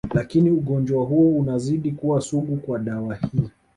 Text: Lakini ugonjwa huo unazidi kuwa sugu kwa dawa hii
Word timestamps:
Lakini 0.13 0.49
ugonjwa 0.51 1.03
huo 1.05 1.37
unazidi 1.39 1.91
kuwa 1.91 2.21
sugu 2.21 2.57
kwa 2.57 2.79
dawa 2.79 3.15
hii 3.15 3.49